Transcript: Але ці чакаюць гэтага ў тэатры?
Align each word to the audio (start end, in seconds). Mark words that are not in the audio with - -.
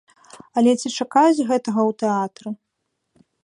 Але 0.61 0.71
ці 0.79 0.87
чакаюць 0.97 1.45
гэтага 1.49 1.81
ў 1.91 1.95
тэатры? 2.03 2.49